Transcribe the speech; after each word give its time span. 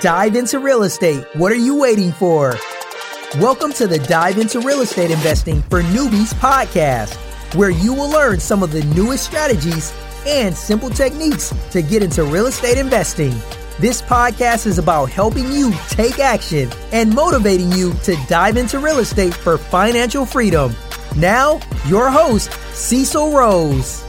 Dive 0.00 0.36
into 0.36 0.58
real 0.58 0.84
estate. 0.84 1.22
What 1.34 1.52
are 1.52 1.56
you 1.56 1.76
waiting 1.76 2.12
for? 2.12 2.56
Welcome 3.38 3.72
to 3.74 3.86
the 3.86 3.98
Dive 3.98 4.38
into 4.38 4.58
Real 4.60 4.80
Estate 4.80 5.10
Investing 5.10 5.60
for 5.64 5.82
Newbies 5.82 6.32
podcast, 6.34 7.14
where 7.54 7.70
you 7.70 7.92
will 7.92 8.08
learn 8.08 8.40
some 8.40 8.62
of 8.62 8.72
the 8.72 8.82
newest 8.94 9.24
strategies 9.24 9.92
and 10.26 10.56
simple 10.56 10.88
techniques 10.88 11.54
to 11.70 11.82
get 11.82 12.02
into 12.02 12.24
real 12.24 12.46
estate 12.46 12.78
investing. 12.78 13.34
This 13.80 14.00
podcast 14.00 14.66
is 14.66 14.78
about 14.78 15.10
helping 15.10 15.52
you 15.52 15.72
take 15.90 16.18
action 16.18 16.70
and 16.92 17.14
motivating 17.14 17.70
you 17.72 17.92
to 18.04 18.16
dive 18.28 18.56
into 18.56 18.78
real 18.78 18.98
estate 18.98 19.34
for 19.34 19.58
financial 19.58 20.24
freedom. 20.24 20.74
Now, 21.16 21.60
your 21.86 22.10
host, 22.10 22.50
Cecil 22.72 23.32
Rose. 23.32 24.02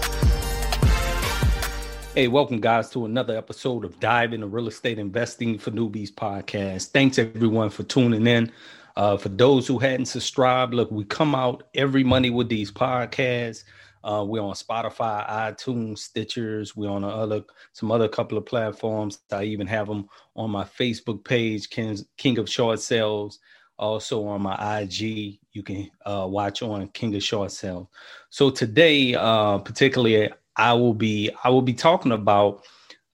Hey, 2.16 2.27
welcome 2.27 2.59
guys 2.59 2.91
to 2.91 3.05
another 3.05 3.36
episode 3.36 3.84
of 3.84 4.00
Dive 4.00 4.34
into 4.34 4.46
Real 4.46 4.68
Estate 4.68 5.00
Investing 5.00 5.57
for 5.57 5.71
Newbies 5.71 6.14
podcast. 6.14 6.89
Thanks 6.89 7.18
everyone 7.18 7.71
for 7.71 7.82
tuning 7.82 8.28
in. 8.28 8.51
Uh, 8.96 9.18
for 9.18 9.29
those 9.29 9.65
who 9.65 9.79
hadn't 9.79 10.06
subscribed, 10.06 10.75
look, 10.75 10.92
we 10.92 11.06
come 11.06 11.34
out 11.34 11.64
every 11.73 12.04
Monday 12.04 12.29
with 12.29 12.50
these 12.50 12.71
podcasts. 12.71 13.64
Uh, 14.04 14.23
we're 14.28 14.43
on 14.43 14.54
Spotify, 14.54 15.28
iTunes, 15.28 16.07
Stitchers. 16.07 16.75
We're 16.75 16.92
on 16.92 17.04
other 17.04 17.42
some 17.71 17.92
other 17.92 18.07
couple 18.07 18.37
of 18.37 18.45
platforms. 18.45 19.18
I 19.32 19.45
even 19.45 19.65
have 19.65 19.87
them 19.87 20.07
on 20.36 20.51
my 20.51 20.65
Facebook 20.65 21.25
page, 21.25 21.71
King, 21.71 21.98
King 22.18 22.37
of 22.37 22.48
Short 22.48 22.79
Sales. 22.79 23.39
Also 23.79 24.23
on 24.28 24.43
my 24.43 24.82
IG, 24.82 25.39
you 25.51 25.64
can 25.64 25.89
uh, 26.06 26.28
watch 26.29 26.61
on 26.61 26.89
King 26.89 27.15
of 27.15 27.23
Short 27.23 27.51
Sales. 27.51 27.87
So 28.29 28.51
today, 28.51 29.15
uh, 29.15 29.57
particularly 29.57 30.29
I 30.56 30.74
will 30.74 30.93
be 30.93 31.32
I 31.43 31.50
will 31.50 31.62
be 31.62 31.74
talking 31.74 32.12
about 32.12 32.64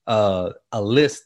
uh, 0.08 0.52
a 0.72 0.82
list 0.82 1.26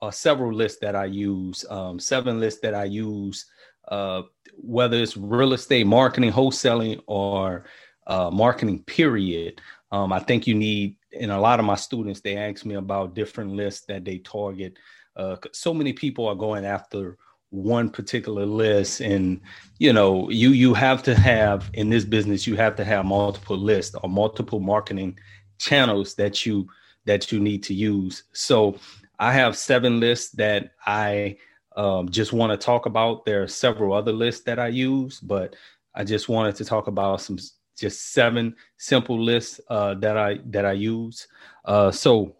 or 0.00 0.12
several 0.12 0.52
lists 0.52 0.80
that 0.80 0.96
I 0.96 1.04
use, 1.04 1.64
um, 1.70 1.98
seven 1.98 2.40
lists 2.40 2.60
that 2.62 2.74
I 2.74 2.84
use, 2.84 3.46
uh, 3.88 4.22
whether 4.56 4.96
it's 4.96 5.16
real 5.16 5.52
estate 5.52 5.86
marketing, 5.86 6.32
wholesaling, 6.32 7.00
or 7.06 7.64
uh, 8.06 8.30
marketing. 8.30 8.82
Period. 8.84 9.60
Um, 9.92 10.12
I 10.12 10.18
think 10.18 10.46
you 10.46 10.54
need, 10.54 10.96
and 11.18 11.30
a 11.30 11.38
lot 11.38 11.60
of 11.60 11.66
my 11.66 11.76
students 11.76 12.20
they 12.20 12.36
ask 12.36 12.64
me 12.64 12.74
about 12.74 13.14
different 13.14 13.52
lists 13.52 13.84
that 13.86 14.04
they 14.04 14.18
target. 14.18 14.78
Uh, 15.14 15.36
so 15.52 15.74
many 15.74 15.92
people 15.92 16.26
are 16.26 16.34
going 16.34 16.64
after 16.64 17.18
one 17.50 17.90
particular 17.90 18.46
list 18.46 19.02
and 19.02 19.38
you 19.78 19.92
know 19.92 20.26
you 20.30 20.52
you 20.52 20.72
have 20.72 21.02
to 21.02 21.14
have 21.14 21.70
in 21.74 21.90
this 21.90 22.02
business 22.02 22.46
you 22.46 22.56
have 22.56 22.74
to 22.74 22.82
have 22.82 23.04
multiple 23.04 23.58
lists 23.58 23.94
or 24.02 24.08
multiple 24.08 24.58
marketing 24.58 25.14
channels 25.62 26.14
that 26.14 26.44
you 26.44 26.66
that 27.04 27.32
you 27.32 27.40
need 27.40 27.62
to 27.64 27.74
use. 27.74 28.24
So 28.32 28.76
I 29.18 29.32
have 29.32 29.56
seven 29.56 30.00
lists 30.00 30.32
that 30.32 30.72
I 30.86 31.36
um, 31.76 32.08
just 32.08 32.32
want 32.32 32.52
to 32.52 32.64
talk 32.64 32.86
about. 32.86 33.24
There 33.24 33.42
are 33.42 33.48
several 33.48 33.92
other 33.94 34.12
lists 34.12 34.44
that 34.44 34.58
I 34.58 34.68
use, 34.68 35.20
but 35.20 35.56
I 35.94 36.04
just 36.04 36.28
wanted 36.28 36.56
to 36.56 36.64
talk 36.64 36.86
about 36.86 37.20
some 37.20 37.38
just 37.76 38.12
seven 38.12 38.54
simple 38.76 39.20
lists 39.20 39.60
uh, 39.68 39.94
that 39.94 40.16
I 40.16 40.38
that 40.46 40.64
I 40.64 40.72
use. 40.72 41.26
Uh, 41.64 41.90
so 41.90 42.36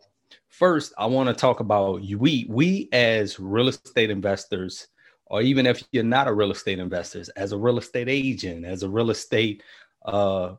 first, 0.49 0.93
I 0.99 1.07
want 1.07 1.29
to 1.29 1.35
talk 1.35 1.61
about 1.61 2.03
we 2.03 2.47
we 2.49 2.89
as 2.93 3.39
real 3.39 3.69
estate 3.69 4.11
investors, 4.11 4.89
or 5.27 5.43
even 5.43 5.67
if 5.67 5.83
you're 5.93 6.05
not 6.05 6.29
a 6.29 6.33
real 6.33 6.51
estate 6.51 6.79
investor, 6.79 7.25
as 7.37 7.53
a 7.53 7.59
real 7.59 7.79
estate 7.79 8.09
agent, 8.09 8.65
as 8.65 8.83
a 8.83 8.89
real 8.89 9.11
estate 9.11 9.63
uh, 10.05 10.55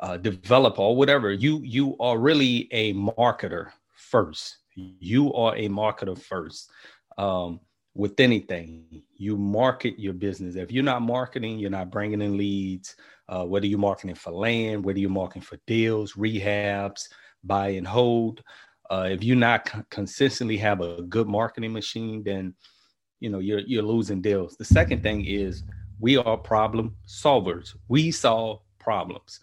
uh, 0.00 0.16
developer 0.16 0.82
or 0.82 0.96
whatever, 0.96 1.32
you 1.32 1.60
you 1.62 1.96
are 2.00 2.18
really 2.18 2.68
a 2.72 2.94
marketer 2.94 3.70
first. 3.94 4.58
You 4.74 5.32
are 5.34 5.54
a 5.56 5.68
marketer 5.68 6.18
first. 6.18 6.70
Um, 7.18 7.60
with 7.94 8.18
anything, 8.20 9.02
you 9.16 9.36
market 9.36 9.98
your 9.98 10.12
business. 10.12 10.56
If 10.56 10.70
you're 10.70 10.84
not 10.84 11.02
marketing, 11.02 11.58
you're 11.58 11.70
not 11.70 11.90
bringing 11.90 12.22
in 12.22 12.36
leads. 12.36 12.96
Uh, 13.28 13.44
whether 13.44 13.66
you're 13.66 13.78
marketing 13.78 14.16
for 14.16 14.32
land, 14.32 14.84
whether 14.84 14.98
you're 14.98 15.10
marketing 15.10 15.42
for 15.42 15.58
deals, 15.66 16.14
rehabs, 16.14 17.08
buy 17.44 17.68
and 17.68 17.86
hold. 17.86 18.42
Uh, 18.90 19.08
if 19.10 19.22
you 19.22 19.36
not 19.36 19.70
consistently 19.90 20.56
have 20.56 20.80
a 20.80 21.02
good 21.02 21.28
marketing 21.28 21.72
machine, 21.72 22.24
then 22.24 22.54
you 23.20 23.28
know 23.28 23.38
you're 23.38 23.60
you're 23.60 23.82
losing 23.82 24.20
deals. 24.20 24.56
The 24.56 24.64
second 24.64 25.02
thing 25.02 25.24
is 25.26 25.62
we 26.00 26.16
are 26.16 26.36
problem 26.36 26.96
solvers. 27.06 27.76
We 27.88 28.10
solve 28.10 28.62
problems. 28.78 29.38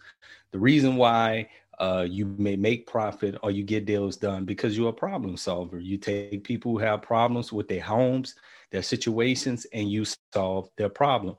The 0.52 0.58
reason 0.58 0.96
why 0.96 1.48
uh, 1.78 2.06
you 2.08 2.26
may 2.38 2.56
make 2.56 2.86
profit 2.86 3.36
or 3.42 3.50
you 3.50 3.62
get 3.62 3.86
deals 3.86 4.16
done 4.16 4.44
because 4.44 4.76
you're 4.76 4.88
a 4.88 4.92
problem 4.92 5.36
solver. 5.36 5.78
You 5.78 5.96
take 5.96 6.42
people 6.44 6.72
who 6.72 6.78
have 6.78 7.02
problems 7.02 7.52
with 7.52 7.68
their 7.68 7.82
homes, 7.82 8.34
their 8.70 8.82
situations, 8.82 9.66
and 9.72 9.90
you 9.90 10.04
solve 10.32 10.70
their 10.76 10.88
problem. 10.88 11.36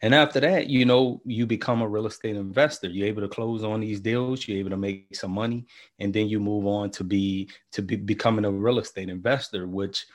And 0.00 0.14
after 0.14 0.40
that, 0.40 0.68
you 0.68 0.84
know, 0.84 1.20
you 1.24 1.46
become 1.46 1.82
a 1.82 1.88
real 1.88 2.06
estate 2.06 2.36
investor. 2.36 2.88
You're 2.88 3.08
able 3.08 3.22
to 3.22 3.28
close 3.28 3.62
on 3.62 3.80
these 3.80 4.00
deals. 4.00 4.46
You're 4.46 4.58
able 4.58 4.70
to 4.70 4.76
make 4.76 5.14
some 5.14 5.30
money, 5.30 5.66
and 5.98 6.12
then 6.12 6.28
you 6.28 6.40
move 6.40 6.66
on 6.66 6.90
to 6.92 7.04
be 7.04 7.48
to 7.72 7.82
be 7.82 7.96
becoming 7.96 8.44
a 8.44 8.50
real 8.50 8.78
estate 8.78 9.08
investor, 9.08 9.66
which 9.66 10.06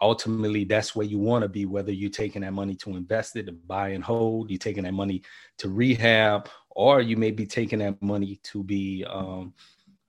ultimately 0.00 0.64
that's 0.64 0.96
where 0.96 1.06
you 1.06 1.18
want 1.18 1.42
to 1.42 1.48
be 1.48 1.66
whether 1.66 1.92
you're 1.92 2.10
taking 2.10 2.42
that 2.42 2.52
money 2.52 2.74
to 2.74 2.90
invest 2.96 3.36
it 3.36 3.46
to 3.46 3.52
buy 3.52 3.90
and 3.90 4.02
hold 4.02 4.50
you're 4.50 4.58
taking 4.58 4.82
that 4.82 4.92
money 4.92 5.22
to 5.56 5.68
rehab 5.68 6.48
or 6.74 7.00
you 7.00 7.16
may 7.16 7.30
be 7.30 7.46
taking 7.46 7.78
that 7.80 8.00
money 8.02 8.40
to 8.42 8.62
be 8.62 9.04
um, 9.08 9.54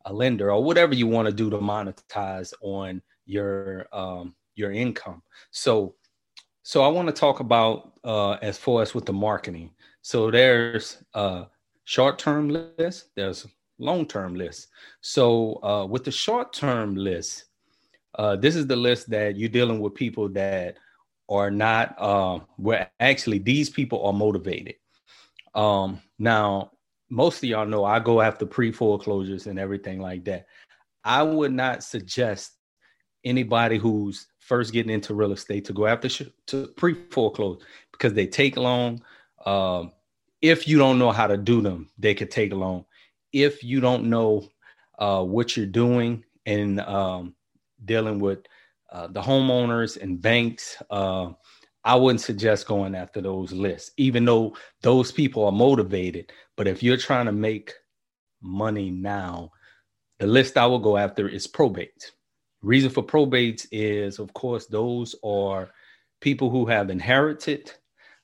a 0.06 0.14
lender 0.14 0.52
or 0.52 0.64
whatever 0.64 0.94
you 0.94 1.08
want 1.08 1.28
to 1.28 1.34
do 1.34 1.50
to 1.50 1.58
monetize 1.58 2.53
on 2.62 3.02
your 3.26 3.88
um, 3.92 4.36
your 4.56 4.72
income. 4.72 5.22
So, 5.52 5.96
so 6.64 6.84
I 6.84 6.88
want 6.88 7.08
to 7.08 7.14
talk 7.14 7.40
about 7.40 7.94
uh, 8.04 8.34
as 8.42 8.58
far 8.58 8.81
as 8.81 8.94
with 8.96 9.06
the 9.06 9.14
marketing. 9.14 9.72
So 10.02 10.31
there's 10.31 11.04
a 11.14 11.48
short-term 11.84 12.50
list, 12.50 13.09
there's 13.16 13.46
long-term 13.80 14.36
list. 14.36 14.68
So 15.02 15.62
uh, 15.64 15.86
with 15.86 16.04
the 16.04 16.12
short-term 16.12 16.96
list, 16.96 17.46
uh, 18.18 18.38
this 18.38 18.56
is 18.56 18.66
the 18.66 18.75
list 18.75 19.09
that 19.09 19.36
you're 19.36 19.50
dealing 19.50 19.80
with 19.81 19.94
people 19.94 20.30
that 20.30 20.78
are 21.28 21.52
not 21.52 21.96
uh, 21.98 22.40
where 22.56 22.90
actually 23.00 23.40
these 23.40 23.70
people 23.70 24.06
are 24.06 24.14
motivated. 24.14 24.75
Um, 25.56 26.02
now, 26.20 26.72
most 27.10 27.38
of 27.38 27.50
y'all 27.50 27.66
know 27.66 27.86
I 27.86 28.00
go 28.00 28.22
after 28.22 28.46
pre 28.46 28.72
foreclosures 28.72 29.48
and 29.48 29.58
everything 29.58 30.00
like 30.00 30.26
that. 30.26 30.48
I 31.04 31.24
would 31.24 31.54
not 31.54 31.84
suggest 31.84 32.54
anybody 33.24 33.78
who's 33.78 34.28
first 34.40 34.74
getting 34.74 34.92
into 34.92 35.14
real 35.14 35.32
estate 35.32 35.66
to 35.66 35.74
go 35.74 35.88
after 35.88 36.10
sh- 36.10 36.24
to 36.48 36.68
pre 36.76 36.94
foreclose 37.12 37.62
because 37.92 38.14
they 38.14 38.28
take 38.28 38.58
long. 38.58 39.04
Um, 39.46 39.92
if 40.42 40.68
you 40.68 40.78
don't 40.78 41.00
know 41.00 41.12
how 41.12 41.28
to 41.28 41.38
do 41.38 41.62
them, 41.62 41.90
they 41.98 42.14
could 42.14 42.32
take 42.32 42.54
long. 42.54 42.86
If 43.32 43.64
you 43.64 43.80
don't 43.80 44.06
know 44.06 44.48
uh, 45.00 45.24
what 45.24 45.56
you're 45.58 45.66
doing 45.66 46.24
and 46.46 46.80
um, 46.82 47.36
dealing 47.84 48.20
with 48.20 48.46
uh, 48.92 49.08
the 49.08 49.22
homeowners 49.22 50.00
and 50.02 50.22
banks, 50.22 50.82
uh, 50.90 51.32
I 51.85 51.96
wouldn't 51.96 52.22
suggest 52.22 52.68
going 52.68 52.96
after 52.96 53.22
those 53.22 53.51
lists, 53.53 53.91
even 53.97 54.25
though 54.25 54.57
those 54.81 55.12
people 55.12 55.46
are 55.46 55.51
motivated. 55.51 56.31
But 56.57 56.68
if 56.68 56.81
you're 56.81 56.97
trying 56.97 57.28
to 57.28 57.31
make 57.31 57.73
money 58.41 58.90
now, 58.90 59.51
the 60.19 60.25
list 60.25 60.57
I 60.57 60.66
will 60.66 60.79
go 60.79 60.97
after 60.97 61.29
is 61.29 61.45
probate. 61.45 62.12
Reason 62.63 62.90
for 62.90 63.03
probates 63.03 63.68
is, 63.72 64.18
of 64.18 64.34
course, 64.34 64.66
those 64.66 65.16
are 65.24 65.69
people 66.22 66.50
who 66.50 66.66
have 66.66 66.90
inherited 66.90 67.72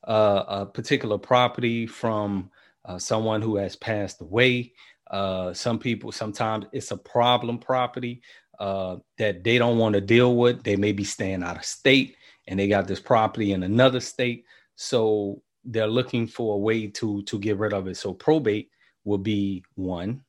uh, 0.08 0.44
a 0.48 0.66
particular 0.66 1.20
property 1.20 1.86
from 1.86 2.50
uh, 2.86 2.98
someone 2.98 3.44
who 3.44 3.58
has 3.58 3.76
passed 3.76 4.22
away. 4.22 4.74
Uh, 5.12 5.54
some 5.54 5.78
people, 5.78 6.12
sometimes 6.12 6.66
it's 6.72 6.90
a 6.90 6.98
problem 6.98 7.60
property 7.60 8.24
uh, 8.60 8.98
that 9.20 9.44
they 9.44 9.60
don't 9.60 9.78
want 9.78 9.94
to 9.94 10.02
deal 10.02 10.36
with. 10.36 10.64
They 10.64 10.78
may 10.78 10.94
be 10.94 11.04
staying 11.04 11.44
out 11.44 11.58
of 11.58 11.66
state 11.66 12.16
and 12.48 12.60
they 12.60 12.68
got 12.68 12.88
this 12.88 13.00
property 13.00 13.54
in 13.54 13.64
another 13.64 14.00
state. 14.00 14.46
So 14.76 15.42
they're 15.64 15.88
looking 15.88 16.28
for 16.28 16.56
a 16.56 16.58
way 16.58 16.88
to 16.88 17.22
to 17.24 17.40
get 17.40 17.58
rid 17.58 17.74
of 17.74 17.88
it. 17.88 17.98
So 17.98 18.14
probate 18.14 18.70
would 19.04 19.24
be 19.24 19.64
one. 19.76 20.24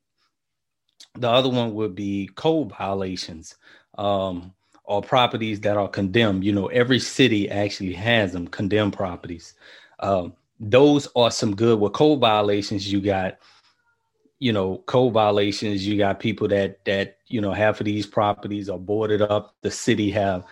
The 1.18 1.28
other 1.28 1.48
one 1.48 1.74
would 1.74 1.94
be 1.94 2.30
code 2.36 2.70
violations 2.70 3.56
um, 3.98 4.52
or 4.84 5.02
properties 5.02 5.60
that 5.60 5.76
are 5.76 5.88
condemned. 5.88 6.44
You 6.44 6.52
know, 6.52 6.68
every 6.68 6.98
city 6.98 7.50
actually 7.50 7.92
has 7.94 8.32
them 8.32 8.46
condemned 8.48 8.94
properties. 8.94 9.54
Um, 10.00 10.34
those 10.60 11.08
are 11.16 11.30
some 11.30 11.54
good. 11.56 11.80
With 11.80 11.92
code 11.92 12.20
violations, 12.20 12.90
you 12.90 13.00
got 13.00 13.38
you 14.38 14.52
know 14.52 14.78
code 14.86 15.12
violations. 15.12 15.86
You 15.86 15.98
got 15.98 16.20
people 16.20 16.48
that 16.48 16.84
that 16.84 17.18
you 17.26 17.40
know 17.40 17.52
half 17.52 17.80
of 17.80 17.86
these 17.86 18.06
properties 18.06 18.68
are 18.68 18.78
boarded 18.78 19.22
up. 19.22 19.54
The 19.62 19.70
city 19.70 20.10
have 20.10 20.44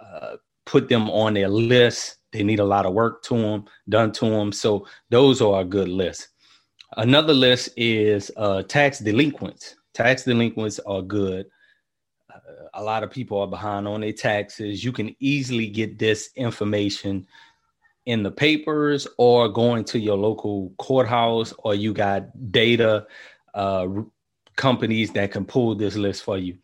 uh, 0.00 0.36
put 0.64 0.88
them 0.88 1.10
on 1.10 1.34
their 1.34 1.48
list. 1.48 2.16
They 2.32 2.42
need 2.42 2.60
a 2.60 2.64
lot 2.64 2.86
of 2.86 2.94
work 2.94 3.22
to 3.24 3.36
them 3.36 3.64
done 3.88 4.12
to 4.12 4.30
them. 4.30 4.52
So 4.52 4.86
those 5.10 5.40
are 5.42 5.60
a 5.60 5.64
good 5.64 5.88
list. 5.88 6.28
Another 6.96 7.32
list 7.32 7.70
is 7.76 8.30
uh, 8.36 8.62
tax 8.62 8.98
delinquents. 8.98 9.76
Tax 9.94 10.24
delinquents 10.24 10.78
are 10.80 11.02
good. 11.02 11.46
Uh, 12.32 12.68
a 12.74 12.82
lot 12.82 13.02
of 13.02 13.10
people 13.10 13.40
are 13.40 13.46
behind 13.46 13.88
on 13.88 14.02
their 14.02 14.12
taxes. 14.12 14.84
You 14.84 14.92
can 14.92 15.14
easily 15.18 15.66
get 15.68 15.98
this 15.98 16.30
information 16.36 17.26
in 18.06 18.22
the 18.22 18.30
papers 18.30 19.06
or 19.16 19.48
going 19.48 19.84
to 19.84 19.98
your 19.98 20.16
local 20.16 20.72
courthouse, 20.78 21.54
or 21.58 21.74
you 21.74 21.92
got 21.92 22.24
data 22.50 23.06
uh, 23.54 23.86
companies 24.56 25.12
that 25.12 25.30
can 25.30 25.44
pull 25.44 25.74
this 25.74 25.96
list 25.96 26.24
for 26.24 26.36
you. 26.36 26.58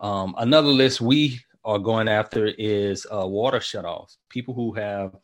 Um, 0.00 0.34
another 0.38 0.68
list 0.68 1.00
we 1.00 1.40
are 1.64 1.78
going 1.78 2.08
after 2.08 2.46
is 2.58 3.06
uh, 3.12 3.26
water 3.26 3.58
shutoffs. 3.58 4.16
People 4.28 4.54
who 4.54 4.72
have 4.72 5.16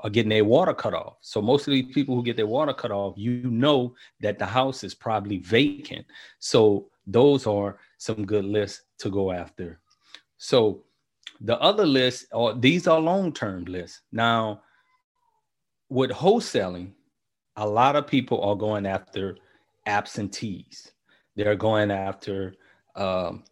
are 0.00 0.10
getting 0.10 0.30
their 0.30 0.44
water 0.44 0.74
cut 0.74 0.94
off. 0.94 1.16
So 1.20 1.42
most 1.42 1.66
of 1.66 1.72
these 1.72 1.92
people 1.92 2.14
who 2.14 2.22
get 2.22 2.36
their 2.36 2.46
water 2.46 2.72
cut 2.72 2.92
off, 2.92 3.14
you 3.16 3.50
know 3.50 3.94
that 4.20 4.38
the 4.38 4.46
house 4.46 4.84
is 4.84 4.94
probably 4.94 5.38
vacant. 5.38 6.06
So 6.38 6.88
those 7.06 7.46
are 7.46 7.78
some 7.98 8.24
good 8.24 8.44
lists 8.44 8.82
to 8.98 9.10
go 9.10 9.32
after. 9.32 9.80
So 10.36 10.84
the 11.40 11.58
other 11.60 11.86
lists 11.86 12.26
are 12.32 12.54
these 12.54 12.86
are 12.86 13.00
long-term 13.00 13.64
lists. 13.64 14.02
Now, 14.12 14.62
with 15.88 16.10
wholesaling, 16.10 16.92
a 17.56 17.66
lot 17.66 17.96
of 17.96 18.06
people 18.06 18.40
are 18.42 18.54
going 18.54 18.86
after 18.86 19.36
absentees. 19.86 20.92
They're 21.34 21.56
going 21.56 21.90
after 21.90 22.54
um, 22.94 23.44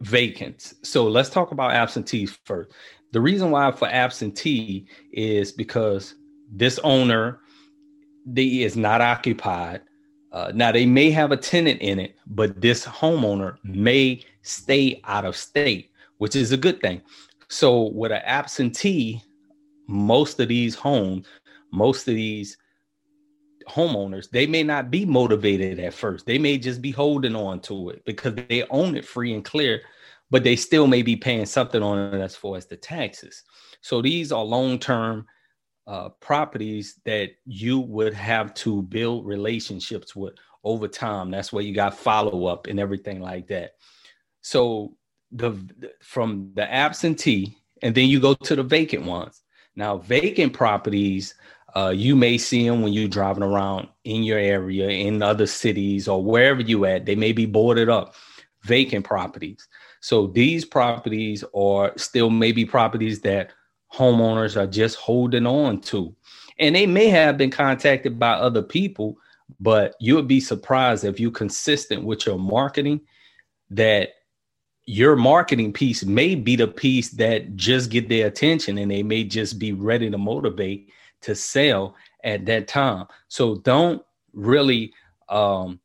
vacants. 0.00 0.74
So 0.82 1.06
let's 1.06 1.30
talk 1.30 1.52
about 1.52 1.72
absentees 1.72 2.38
first. 2.44 2.72
The 3.12 3.20
reason 3.20 3.50
why 3.50 3.70
for 3.72 3.88
absentee 3.88 4.86
is 5.12 5.52
because 5.52 6.14
this 6.50 6.78
owner 6.80 7.40
they 8.26 8.44
is 8.44 8.76
not 8.76 9.00
occupied. 9.00 9.80
Uh, 10.32 10.52
now 10.54 10.70
they 10.70 10.84
may 10.84 11.10
have 11.10 11.32
a 11.32 11.36
tenant 11.36 11.80
in 11.80 11.98
it, 11.98 12.16
but 12.26 12.60
this 12.60 12.84
homeowner 12.84 13.56
may 13.64 14.22
stay 14.42 15.00
out 15.04 15.24
of 15.24 15.36
state, 15.36 15.90
which 16.18 16.36
is 16.36 16.52
a 16.52 16.56
good 16.56 16.80
thing. 16.80 17.00
So 17.48 17.84
with 17.90 18.12
an 18.12 18.20
absentee, 18.24 19.22
most 19.86 20.38
of 20.38 20.48
these 20.48 20.74
homes, 20.74 21.26
most 21.72 22.06
of 22.08 22.14
these 22.14 22.58
homeowners, 23.68 24.30
they 24.30 24.46
may 24.46 24.62
not 24.62 24.90
be 24.90 25.04
motivated 25.04 25.78
at 25.78 25.94
first. 25.94 26.26
They 26.26 26.38
may 26.38 26.58
just 26.58 26.82
be 26.82 26.90
holding 26.90 27.36
on 27.36 27.60
to 27.62 27.90
it 27.90 28.04
because 28.04 28.34
they 28.34 28.64
own 28.70 28.96
it 28.96 29.04
free 29.04 29.34
and 29.34 29.44
clear, 29.44 29.82
but 30.30 30.44
they 30.44 30.56
still 30.56 30.86
may 30.86 31.02
be 31.02 31.16
paying 31.16 31.46
something 31.46 31.82
on 31.82 32.14
it 32.14 32.20
as 32.20 32.36
far 32.36 32.56
as 32.56 32.66
the 32.66 32.76
taxes. 32.76 33.42
So 33.80 34.02
these 34.02 34.32
are 34.32 34.44
long 34.44 34.78
term 34.78 35.26
uh, 35.86 36.10
properties 36.20 37.00
that 37.04 37.30
you 37.46 37.80
would 37.80 38.14
have 38.14 38.52
to 38.54 38.82
build 38.82 39.26
relationships 39.26 40.14
with 40.14 40.34
over 40.64 40.88
time. 40.88 41.30
That's 41.30 41.52
where 41.52 41.64
you 41.64 41.74
got 41.74 41.96
follow 41.96 42.46
up 42.46 42.66
and 42.66 42.78
everything 42.78 43.20
like 43.20 43.46
that. 43.48 43.72
So 44.42 44.94
the 45.32 45.58
from 46.02 46.52
the 46.54 46.70
absentee, 46.72 47.56
and 47.82 47.94
then 47.94 48.08
you 48.08 48.20
go 48.20 48.34
to 48.34 48.56
the 48.56 48.62
vacant 48.62 49.04
ones. 49.04 49.42
Now, 49.76 49.98
vacant 49.98 50.52
properties 50.52 51.34
uh, 51.74 51.92
you 51.94 52.16
may 52.16 52.38
see 52.38 52.66
them 52.66 52.82
when 52.82 52.92
you're 52.92 53.08
driving 53.08 53.42
around 53.42 53.88
in 54.04 54.22
your 54.22 54.38
area, 54.38 54.88
in 54.88 55.22
other 55.22 55.46
cities, 55.46 56.08
or 56.08 56.22
wherever 56.22 56.60
you 56.60 56.84
at. 56.86 57.06
They 57.06 57.14
may 57.14 57.32
be 57.32 57.46
boarded 57.46 57.88
up, 57.88 58.14
vacant 58.62 59.04
properties. 59.04 59.68
So 60.00 60.28
these 60.28 60.64
properties 60.64 61.44
are 61.54 61.92
still 61.96 62.30
maybe 62.30 62.64
properties 62.64 63.20
that 63.22 63.50
homeowners 63.92 64.56
are 64.56 64.66
just 64.66 64.96
holding 64.96 65.46
on 65.46 65.80
to. 65.82 66.14
And 66.58 66.74
they 66.74 66.86
may 66.86 67.08
have 67.08 67.36
been 67.36 67.50
contacted 67.50 68.18
by 68.18 68.32
other 68.32 68.62
people, 68.62 69.16
but 69.60 69.94
you 70.00 70.14
would 70.14 70.28
be 70.28 70.40
surprised 70.40 71.04
if 71.04 71.20
you're 71.20 71.30
consistent 71.30 72.04
with 72.04 72.26
your 72.26 72.38
marketing 72.38 73.00
that 73.70 74.10
your 74.86 75.16
marketing 75.16 75.72
piece 75.72 76.04
may 76.04 76.34
be 76.34 76.56
the 76.56 76.66
piece 76.66 77.10
that 77.10 77.54
just 77.56 77.90
get 77.90 78.08
their 78.08 78.26
attention 78.26 78.78
and 78.78 78.90
they 78.90 79.02
may 79.02 79.22
just 79.22 79.58
be 79.58 79.72
ready 79.72 80.10
to 80.10 80.16
motivate 80.16 80.90
to 81.22 81.34
sell 81.34 81.94
at 82.24 82.46
that 82.46 82.68
time. 82.68 83.06
So 83.28 83.56
don't 83.56 84.02
really 84.32 84.92
um 85.28 85.80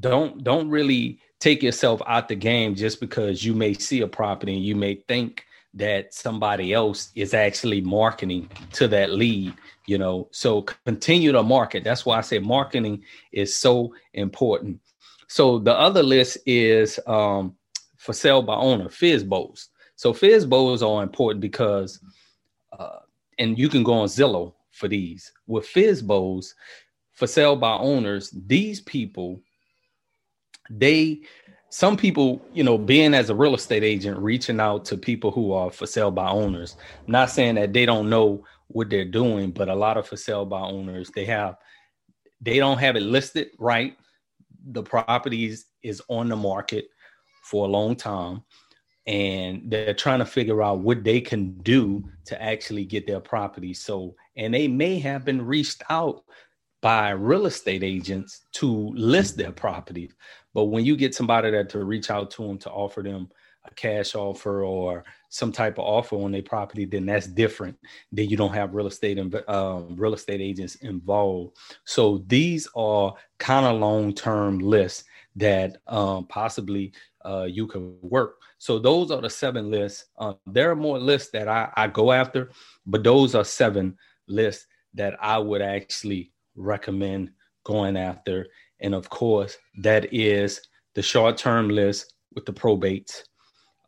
don't 0.00 0.44
don't 0.44 0.68
really 0.68 1.18
take 1.38 1.62
yourself 1.62 2.02
out 2.06 2.28
the 2.28 2.34
game 2.34 2.74
just 2.74 3.00
because 3.00 3.44
you 3.44 3.54
may 3.54 3.74
see 3.74 4.02
a 4.02 4.06
property 4.06 4.54
and 4.54 4.64
you 4.64 4.76
may 4.76 4.96
think 5.08 5.44
that 5.72 6.12
somebody 6.12 6.72
else 6.72 7.10
is 7.14 7.32
actually 7.32 7.80
marketing 7.80 8.48
to 8.72 8.88
that 8.88 9.12
lead 9.12 9.54
you 9.86 9.98
know? 9.98 10.28
So 10.30 10.62
continue 10.62 11.32
to 11.32 11.42
market. 11.42 11.82
That's 11.82 12.06
why 12.06 12.18
i 12.18 12.20
say 12.20 12.38
marketing 12.38 13.02
is 13.32 13.56
so 13.56 13.92
important. 14.14 14.78
So 15.26 15.58
the 15.58 15.72
other 15.72 16.02
list 16.02 16.38
is 16.46 17.00
um, 17.08 17.56
for 17.96 18.12
sale 18.12 18.40
by 18.42 18.54
owner 18.54 18.88
FSBOs 18.88 19.68
so 20.00 20.14
FSBOs 20.14 20.80
are 20.80 21.02
important 21.02 21.42
because 21.42 22.00
uh, 22.72 23.00
and 23.40 23.58
you 23.58 23.68
can 23.68 23.82
go 23.82 23.94
on 23.94 24.06
Zillow 24.06 24.54
for 24.70 24.86
these. 24.86 25.32
With 25.46 25.66
FSBOs, 25.66 26.54
for 27.12 27.26
sale 27.26 27.56
by 27.56 27.72
owners, 27.72 28.30
these 28.46 28.80
people, 28.82 29.40
they 30.70 31.22
some 31.72 31.96
people, 31.96 32.44
you 32.52 32.64
know, 32.64 32.76
being 32.76 33.14
as 33.14 33.30
a 33.30 33.34
real 33.34 33.54
estate 33.54 33.84
agent, 33.84 34.18
reaching 34.18 34.58
out 34.58 34.84
to 34.86 34.96
people 34.96 35.30
who 35.30 35.52
are 35.52 35.70
for 35.70 35.86
sale 35.86 36.10
by 36.10 36.28
owners. 36.28 36.76
Not 37.06 37.30
saying 37.30 37.54
that 37.56 37.72
they 37.72 37.86
don't 37.86 38.10
know 38.10 38.44
what 38.68 38.90
they're 38.90 39.04
doing, 39.04 39.52
but 39.52 39.68
a 39.68 39.74
lot 39.74 39.96
of 39.96 40.06
for 40.06 40.16
sale 40.16 40.44
by 40.44 40.60
owners, 40.60 41.10
they 41.14 41.24
have 41.24 41.56
they 42.40 42.58
don't 42.58 42.78
have 42.78 42.96
it 42.96 43.02
listed 43.02 43.48
right. 43.58 43.96
The 44.72 44.82
properties 44.82 45.66
is 45.82 46.02
on 46.08 46.28
the 46.28 46.36
market 46.36 46.86
for 47.44 47.66
a 47.66 47.70
long 47.70 47.96
time 47.96 48.42
and 49.10 49.62
they're 49.68 49.92
trying 49.92 50.20
to 50.20 50.24
figure 50.24 50.62
out 50.62 50.78
what 50.78 51.02
they 51.02 51.20
can 51.20 51.50
do 51.62 52.04
to 52.24 52.40
actually 52.40 52.84
get 52.84 53.08
their 53.08 53.18
property 53.18 53.74
so 53.74 54.14
and 54.36 54.54
they 54.54 54.68
may 54.68 55.00
have 55.00 55.24
been 55.24 55.44
reached 55.44 55.82
out 55.90 56.22
by 56.80 57.10
real 57.10 57.46
estate 57.46 57.82
agents 57.82 58.46
to 58.52 58.90
list 58.94 59.36
their 59.36 59.50
property. 59.50 60.10
but 60.54 60.66
when 60.66 60.84
you 60.84 60.96
get 60.96 61.14
somebody 61.14 61.50
that 61.50 61.68
to 61.68 61.84
reach 61.84 62.08
out 62.08 62.30
to 62.30 62.46
them 62.46 62.56
to 62.56 62.70
offer 62.70 63.02
them 63.02 63.28
a 63.64 63.74
cash 63.74 64.14
offer 64.14 64.64
or 64.64 65.04
some 65.28 65.50
type 65.50 65.78
of 65.78 65.84
offer 65.84 66.14
on 66.16 66.30
their 66.30 66.42
property 66.42 66.84
then 66.84 67.04
that's 67.04 67.26
different 67.26 67.76
then 68.12 68.28
you 68.28 68.36
don't 68.36 68.54
have 68.54 68.76
real 68.76 68.86
estate 68.86 69.18
and 69.18 69.34
um, 69.48 69.96
real 69.96 70.14
estate 70.14 70.40
agents 70.40 70.76
involved 70.76 71.56
so 71.84 72.22
these 72.28 72.68
are 72.76 73.12
kind 73.38 73.66
of 73.66 73.80
long-term 73.80 74.60
lists 74.60 75.02
that 75.36 75.78
um, 75.86 76.26
possibly 76.26 76.92
uh, 77.24 77.46
you 77.48 77.66
can 77.66 77.96
work. 78.02 78.36
So 78.58 78.78
those 78.78 79.10
are 79.10 79.20
the 79.20 79.30
seven 79.30 79.70
lists. 79.70 80.06
Uh, 80.18 80.34
there 80.46 80.70
are 80.70 80.76
more 80.76 80.98
lists 80.98 81.30
that 81.32 81.48
I, 81.48 81.70
I 81.76 81.86
go 81.86 82.12
after, 82.12 82.50
but 82.86 83.04
those 83.04 83.34
are 83.34 83.44
seven 83.44 83.96
lists 84.28 84.66
that 84.94 85.16
I 85.20 85.38
would 85.38 85.62
actually 85.62 86.32
recommend 86.56 87.30
going 87.64 87.96
after. 87.96 88.46
And 88.80 88.94
of 88.94 89.08
course, 89.08 89.56
that 89.78 90.12
is 90.12 90.60
the 90.94 91.02
short-term 91.02 91.68
list 91.68 92.14
with 92.34 92.46
the 92.46 92.52
probates, 92.52 93.22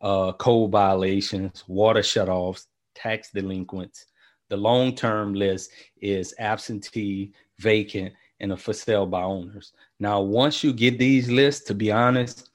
uh, 0.01 0.33
code 0.33 0.71
violations, 0.71 1.63
water 1.67 2.01
shutoffs, 2.01 2.65
tax 2.95 3.31
delinquents. 3.31 4.05
The 4.49 4.57
long-term 4.57 5.33
list 5.33 5.71
is 6.01 6.33
absentee, 6.39 7.33
vacant, 7.59 8.13
and 8.43 8.51
a 8.51 8.57
for 8.57 8.73
sale 8.73 9.05
by 9.05 9.23
owners. 9.23 9.71
Now, 10.01 10.19
once 10.19 10.65
you 10.65 10.73
get 10.73 10.99
these 10.99 11.31
lists, 11.31 11.63
to 11.67 11.73
be 11.73 11.93
honest, 11.93 12.49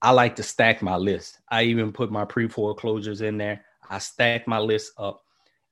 I 0.00 0.10
like 0.10 0.34
to 0.36 0.42
stack 0.42 0.80
my 0.80 0.96
list. 0.96 1.40
I 1.50 1.64
even 1.64 1.92
put 1.92 2.10
my 2.10 2.24
pre 2.24 2.48
foreclosures 2.48 3.20
in 3.20 3.36
there. 3.36 3.62
I 3.88 3.98
stack 3.98 4.48
my 4.48 4.58
list 4.58 4.92
up 4.98 5.22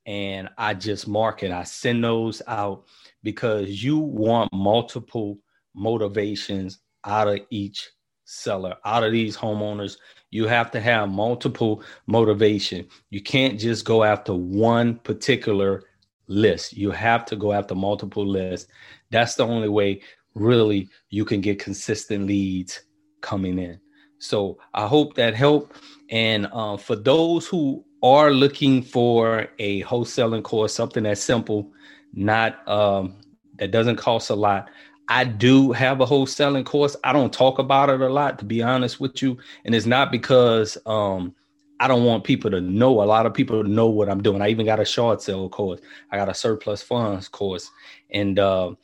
and 0.05 0.51
I 0.59 0.75
just 0.75 1.09
mark 1.09 1.43
it. 1.43 1.51
I 1.51 1.65
send 1.65 2.05
those 2.05 2.43
out 2.47 2.85
because 3.23 3.83
you 3.83 3.99
want 3.99 4.53
multiple 4.53 5.39
motivations 5.75 6.81
out 7.07 7.29
of 7.29 7.41
each 7.49 7.89
seller, 8.27 8.77
out 8.85 9.03
of 9.03 9.13
these 9.13 9.35
homeowners. 9.35 9.97
You 10.31 10.47
have 10.47 10.71
to 10.73 10.81
have 10.81 11.09
multiple 11.09 11.83
motivation. 12.07 12.87
You 13.09 13.23
can't 13.23 13.59
just 13.59 13.87
go 13.87 14.05
after 14.05 14.35
one 14.35 14.97
particular 14.97 15.85
list. 16.27 16.73
You 16.73 16.91
have 16.91 17.25
to 17.27 17.37
go 17.37 17.53
after 17.53 17.75
multiple 17.75 18.27
lists. 18.27 18.71
That's 19.11 19.35
the 19.35 19.47
only 19.47 19.69
way 19.69 20.03
really 20.35 20.89
you 21.11 21.25
can 21.25 21.41
get 21.41 21.59
consistent 21.59 22.27
leads 22.27 22.83
coming 23.21 23.59
in. 23.59 23.81
So 24.19 24.59
I 24.73 24.87
hope 24.87 25.15
that 25.15 25.35
helped. 25.35 25.77
And 26.11 26.49
uh, 26.53 26.77
for 26.77 26.97
those 26.97 27.47
who 27.47 27.85
are 28.03 28.31
looking 28.31 28.83
for 28.83 29.49
a 29.59 29.83
wholesaling 29.83 30.43
course, 30.43 30.75
something 30.75 31.05
that's 31.05 31.23
simple, 31.23 31.73
not 32.13 32.67
um, 32.69 33.17
that 33.57 33.71
doesn't 33.71 33.97
cost 33.97 34.31
a 34.31 34.35
lot. 34.35 34.69
I 35.09 35.25
do 35.25 35.73
have 35.73 36.01
a 36.01 36.07
wholesaling 36.07 36.65
course. 36.65 36.97
I 37.05 37.13
don't 37.13 37.33
talk 37.33 37.59
about 37.59 37.91
it 37.91 38.01
a 38.01 38.09
lot, 38.09 38.39
to 38.39 38.45
be 38.45 38.63
honest 38.63 39.01
with 39.01 39.23
you, 39.23 39.37
and 39.65 39.75
it's 39.75 39.87
not 39.87 40.11
because 40.11 40.79
um, 40.87 41.35
I 41.81 41.89
don't 41.89 42.05
want 42.05 42.25
people 42.25 42.51
to 42.53 42.61
know. 42.61 43.03
A 43.03 43.05
lot 43.05 43.27
of 43.27 43.35
people 43.35 43.65
know 43.65 43.89
what 43.89 44.09
I'm 44.09 44.23
doing. 44.23 44.41
I 44.41 44.49
even 44.49 44.67
got 44.67 44.81
a 44.81 44.85
short 44.85 45.23
sale 45.23 45.49
course. 45.49 45.81
I 46.11 46.17
got 46.17 46.29
a 46.29 46.35
surplus 46.35 46.83
funds 46.83 47.29
course, 47.29 47.71
and 48.11 48.39
uh, 48.39 48.75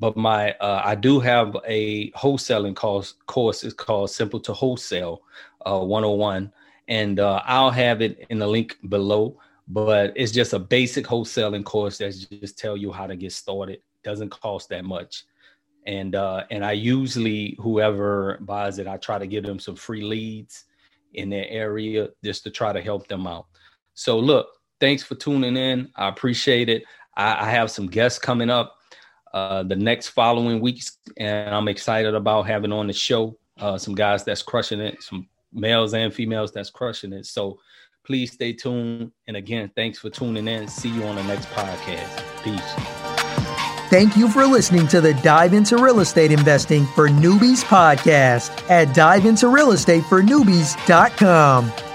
but 0.00 0.16
my 0.16 0.52
uh, 0.54 0.82
I 0.84 0.94
do 0.94 1.20
have 1.20 1.56
a 1.66 2.10
wholesaling 2.12 2.74
course. 2.74 3.14
Course 3.26 3.62
is 3.64 3.74
called 3.74 4.10
Simple 4.10 4.40
to 4.40 4.52
Wholesale. 4.52 5.22
uh, 5.66 5.78
101. 5.78 6.52
And 6.88 7.20
uh, 7.20 7.42
I'll 7.44 7.70
have 7.70 8.02
it 8.02 8.26
in 8.30 8.38
the 8.38 8.46
link 8.46 8.78
below. 8.88 9.38
But 9.68 10.12
it's 10.16 10.32
just 10.32 10.52
a 10.52 10.58
basic 10.58 11.06
wholesaling 11.06 11.64
course 11.64 11.98
that 11.98 12.12
just 12.42 12.58
tell 12.58 12.76
you 12.76 12.90
how 12.90 13.06
to 13.06 13.14
get 13.14 13.32
started. 13.32 13.80
Doesn't 14.02 14.30
cost 14.30 14.70
that 14.70 14.84
much. 14.84 15.24
And 15.86 16.14
uh, 16.14 16.44
and 16.50 16.64
I 16.64 16.72
usually 16.72 17.56
whoever 17.60 18.38
buys 18.40 18.78
it, 18.78 18.88
I 18.88 18.96
try 18.96 19.18
to 19.18 19.26
give 19.26 19.44
them 19.44 19.60
some 19.60 19.76
free 19.76 20.02
leads 20.02 20.64
in 21.14 21.30
their 21.30 21.46
area 21.48 22.08
just 22.24 22.44
to 22.44 22.50
try 22.50 22.72
to 22.72 22.80
help 22.80 23.08
them 23.08 23.26
out. 23.26 23.46
So 23.94 24.18
look, 24.18 24.48
thanks 24.80 25.02
for 25.02 25.14
tuning 25.14 25.56
in. 25.56 25.90
I 25.96 26.08
appreciate 26.08 26.68
it. 26.68 26.84
I, 27.16 27.46
I 27.46 27.50
have 27.50 27.70
some 27.70 27.86
guests 27.86 28.18
coming 28.18 28.50
up 28.50 28.76
uh, 29.32 29.62
the 29.62 29.76
next 29.76 30.08
following 30.08 30.60
weeks, 30.60 30.98
and 31.16 31.54
I'm 31.54 31.68
excited 31.68 32.14
about 32.14 32.46
having 32.46 32.72
on 32.72 32.86
the 32.86 32.92
show 32.92 33.38
uh, 33.58 33.78
some 33.78 33.94
guys 33.94 34.24
that's 34.24 34.42
crushing 34.42 34.80
it, 34.80 35.02
some 35.02 35.28
males 35.52 35.94
and 35.94 36.12
females 36.12 36.52
that's 36.52 36.70
crushing 36.70 37.12
it. 37.12 37.26
So 37.26 37.58
please 38.04 38.32
stay 38.32 38.52
tuned. 38.52 39.12
And 39.26 39.36
again, 39.36 39.70
thanks 39.76 39.98
for 39.98 40.10
tuning 40.10 40.48
in. 40.48 40.66
See 40.68 40.88
you 40.88 41.04
on 41.04 41.16
the 41.16 41.24
next 41.24 41.46
podcast. 41.50 42.42
Peace. 42.42 42.99
Thank 43.90 44.16
you 44.16 44.28
for 44.28 44.46
listening 44.46 44.86
to 44.88 45.00
the 45.00 45.14
Dive 45.14 45.52
into 45.52 45.76
Real 45.76 45.98
Estate 45.98 46.30
Investing 46.30 46.86
for 46.86 47.08
Newbies 47.08 47.64
podcast 47.64 48.70
at 48.70 48.94
diveintorealestatefornewbies.com. 48.94 51.89